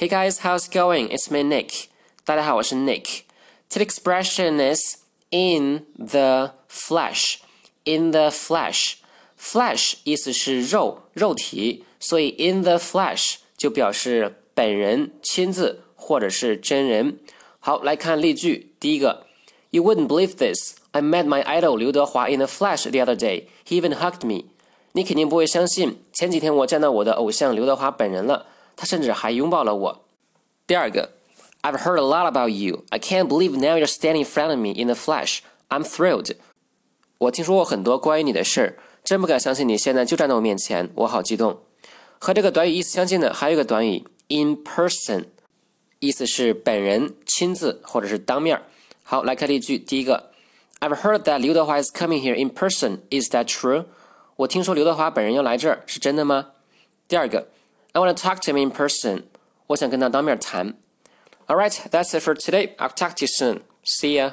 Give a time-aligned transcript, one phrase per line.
[0.00, 1.08] Hey guys, how's it going?
[1.08, 1.86] It's me Nick.
[2.24, 3.22] 大家好，我是 Nick.
[3.70, 4.98] Today's expression is
[5.30, 7.36] in the flesh.
[7.84, 8.96] In the flesh.
[9.38, 17.18] Flesh 意思是肉、肉体，所以 in the flesh 就表示本人、亲自或者是真人。
[17.58, 18.72] 好，来看例句。
[18.78, 19.26] 第一个，
[19.70, 20.76] You wouldn't believe this.
[20.92, 23.46] I met my idol 刘德华 in the flesh the other day.
[23.66, 24.44] He even hugged me.
[24.92, 30.05] 你肯定不会相信，前几天我见到我的偶像刘德华本人了， 他甚至还拥抱了我。
[30.65, 31.11] 第二个
[31.61, 32.85] ，I've heard a lot about you.
[32.89, 35.39] I can't believe now you're standing in front of me in the flesh.
[35.69, 36.35] I'm thrilled.
[37.17, 41.61] 我听说过很多关于你的事儿，真不敢相信你现在就站在我面前，我好激动。
[42.19, 45.25] 和这个短语意思相近的还有一个短语 in person，
[45.99, 48.61] 意思是本人、亲自或者是当面。
[49.03, 50.31] 好，来看例句，第一个
[50.79, 52.99] ，I've heard that 刘德华 is coming here in person.
[53.09, 53.85] Is that true?
[54.37, 56.47] 我听说刘德华本人要来这儿，是真的吗？
[57.07, 57.49] 第二个
[57.92, 59.24] ，I want to talk to him in person。
[59.68, 60.74] 我想跟他当面谈。
[61.46, 62.74] All right, that's it for today.
[62.78, 63.62] I'll talk to you soon.
[63.84, 64.32] See ya.